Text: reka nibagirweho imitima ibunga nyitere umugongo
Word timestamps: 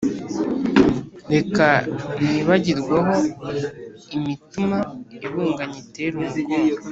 reka 1.33 1.65
nibagirweho 2.21 3.15
imitima 4.17 4.77
ibunga 5.27 5.63
nyitere 5.71 6.13
umugongo 6.23 6.75